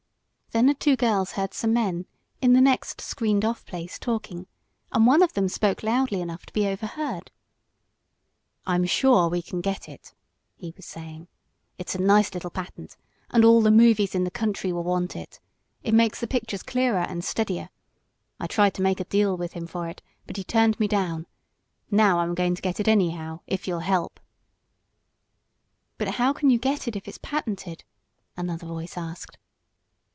[0.53, 2.05] Then the two girls heard some men
[2.41, 4.47] in the next screened off place talking,
[4.91, 7.31] and one of them spoke loudly enough to be overheard.
[8.67, 10.13] "I'm sure we can get it,"
[10.57, 11.29] he was saying.
[11.77, 12.97] "It's a nice little patent,
[13.29, 15.39] and all the movies in the country will want it.
[15.83, 17.69] It makes the pictures clearer and steadier.
[18.37, 21.27] I tried to make a deal with him for it, but he turned me down.
[21.89, 24.19] Now I'm going to get it anyhow, if you'll help."
[25.97, 27.85] "But how can you get it if it's patented?"
[28.35, 29.37] another voice asked.